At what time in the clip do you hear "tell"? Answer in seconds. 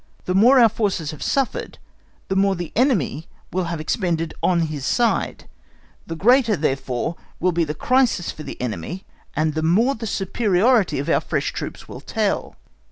12.01-12.55